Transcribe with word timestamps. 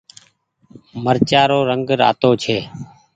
مرچآ 1.03 1.41
رو 1.49 1.59
رنگ 1.69 1.87
رآتو 2.01 2.31
ڇي۔ 2.41 2.57